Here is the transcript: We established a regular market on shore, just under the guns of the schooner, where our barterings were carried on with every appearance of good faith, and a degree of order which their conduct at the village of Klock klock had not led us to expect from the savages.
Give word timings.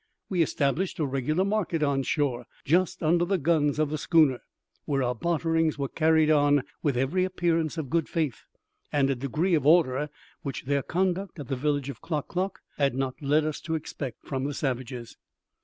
We 0.29 0.41
established 0.41 0.97
a 0.97 1.05
regular 1.05 1.45
market 1.45 1.83
on 1.83 2.01
shore, 2.01 2.47
just 2.65 3.03
under 3.03 3.23
the 3.23 3.37
guns 3.37 3.77
of 3.77 3.91
the 3.91 3.99
schooner, 3.99 4.41
where 4.85 5.03
our 5.03 5.13
barterings 5.13 5.77
were 5.77 5.89
carried 5.89 6.31
on 6.31 6.63
with 6.81 6.97
every 6.97 7.23
appearance 7.23 7.77
of 7.77 7.91
good 7.91 8.09
faith, 8.09 8.47
and 8.91 9.11
a 9.11 9.15
degree 9.15 9.53
of 9.53 9.63
order 9.67 10.09
which 10.41 10.63
their 10.65 10.81
conduct 10.81 11.37
at 11.39 11.49
the 11.49 11.55
village 11.55 11.89
of 11.91 12.01
Klock 12.01 12.29
klock 12.29 12.61
had 12.77 12.95
not 12.95 13.21
led 13.21 13.45
us 13.45 13.61
to 13.61 13.75
expect 13.75 14.25
from 14.25 14.45
the 14.45 14.55
savages. 14.55 15.17